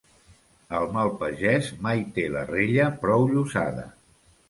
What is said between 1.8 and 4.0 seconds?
mai té la rella prou llossada.